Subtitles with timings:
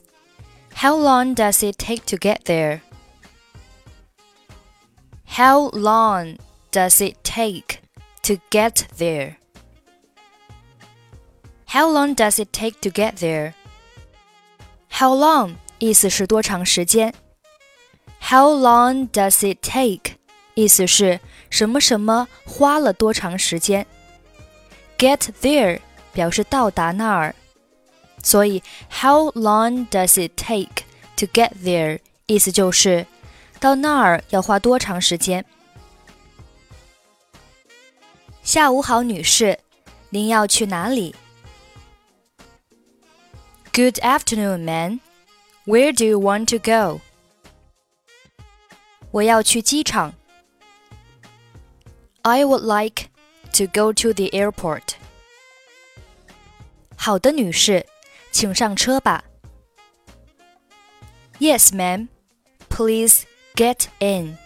[0.76, 2.82] How long does it take to get there?
[5.28, 6.38] How long
[6.72, 7.80] does it take
[8.24, 9.36] to get there?
[11.68, 13.54] How long does it take to get there?
[14.90, 17.14] How long 意思是多长时间。
[18.30, 20.16] How long does it take？
[20.56, 23.86] 意思是什么什么花了多长时间？
[24.98, 25.80] Get there
[26.14, 27.36] 表示到达那儿，
[28.24, 30.84] 所以 How long does it take
[31.18, 32.00] to get there？
[32.28, 33.06] 意思就是
[33.60, 35.46] 到那儿要花多长时间。
[38.42, 39.60] 下午好，女士，
[40.10, 41.14] 您要去哪里？
[43.74, 45.00] Good afternoon, man.
[45.66, 47.02] Where do you want to go?
[49.12, 50.14] 我要去机场。
[52.22, 53.10] I would like
[53.54, 54.96] to go to the airport.
[56.96, 57.86] 好的，女士，
[58.32, 59.24] 请上车吧。
[61.40, 62.08] Yes, ma'am.
[62.70, 64.38] Please get in.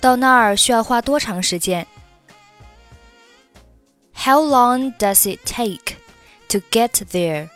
[0.00, 1.86] 到那儿需要花多长时间？
[4.14, 5.96] How long does it take
[6.48, 7.50] to get there?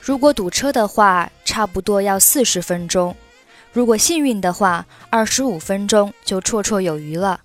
[0.00, 3.16] 如果堵车的话， 差不多要四十分钟。
[3.72, 7.40] 如果幸运的话，二十五分钟就绰绰有余了。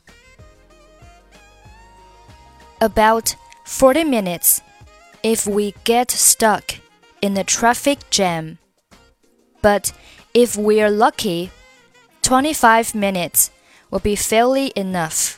[2.79, 3.33] About
[3.65, 4.57] forty minutes
[5.21, 6.79] if we get stuck
[7.21, 8.57] in a traffic jam.
[9.61, 9.89] But
[10.33, 11.49] if we're lucky,
[12.21, 13.47] 25 minutes
[13.89, 15.35] will be fairly enough.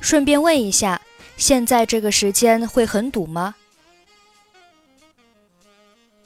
[0.00, 1.00] 顺便问一下，
[1.36, 3.54] 现在这个时间会很堵吗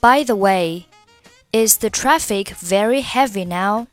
[0.00, 0.86] ？by the way,
[1.52, 3.86] is the traffic very heavy now?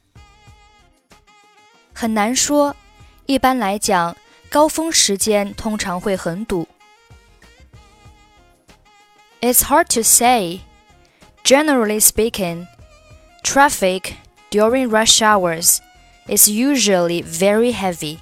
[1.94, 2.76] 很难说，
[3.26, 4.16] 一般来讲，
[4.50, 6.68] 高峰时间通常会很堵。
[9.42, 10.62] It's hard to say.
[11.44, 12.68] Generally speaking,
[13.44, 14.14] traffic
[14.50, 15.80] during rush hours
[16.28, 18.20] is usually very heavy.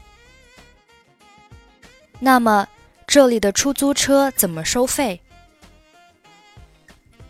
[2.19, 2.67] 那么，
[3.05, 5.21] 这里的出租车怎么收费？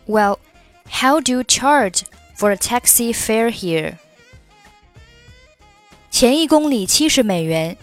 [0.06, 0.38] Well,
[0.96, 2.04] how do you charge
[2.36, 3.96] for a taxi fare here?
[6.10, 7.76] 前一公里七十美元，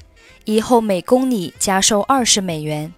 [0.45, 2.93] 以后每公里加收二十美元。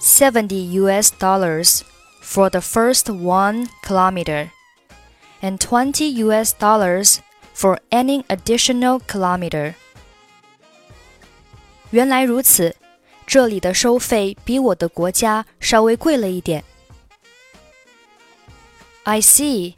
[0.00, 1.12] Seventy U.S.
[1.18, 1.82] dollars
[2.22, 4.50] for the first one kilometer,
[5.42, 6.54] and twenty U.S.
[6.58, 7.18] dollars
[7.54, 9.74] for any additional kilometer.
[11.90, 12.76] 原来如此，
[13.26, 16.64] 这里的收费比我的国家稍微贵了一点。
[19.05, 19.75] I see.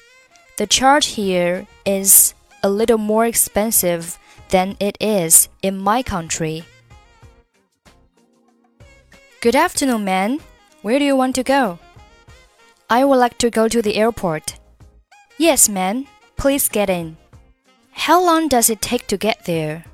[0.57, 4.19] The charge here is a little more expensive
[4.49, 6.63] than it is in my country.
[9.41, 10.39] Good afternoon, man.
[10.83, 11.79] Where do you want to go?
[12.87, 14.59] I would like to go to the airport.
[15.39, 16.05] Yes, man.
[16.37, 17.17] Please get in.
[17.91, 19.85] How long does it take to get there?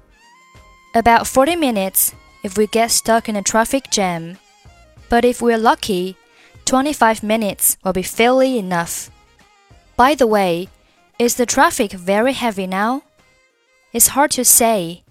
[0.94, 4.38] About 40 minutes if we get stuck in a traffic jam.
[5.08, 6.18] But if we're lucky,
[6.66, 9.10] 25 minutes will be fairly enough.
[9.96, 10.70] By the way,
[11.20, 13.04] is the traffic very heavy now?
[13.94, 15.04] It's hard to say.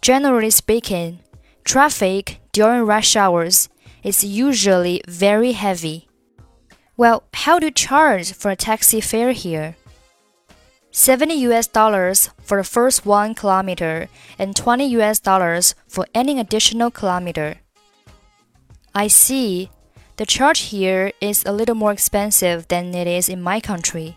[0.00, 1.20] Generally speaking,
[1.64, 3.68] traffic during rush hours
[4.02, 6.08] is usually very heavy.
[6.96, 9.76] Well, how to charge for a taxi fare here?
[10.90, 16.90] 70 US dollars for the first one kilometer and 20 US dollars for any additional
[16.90, 17.60] kilometer.
[18.94, 19.70] I see.
[20.16, 24.16] The charge here is a little more expensive than it is in my country.